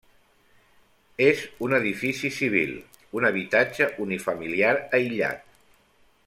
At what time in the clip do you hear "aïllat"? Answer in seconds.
5.01-5.47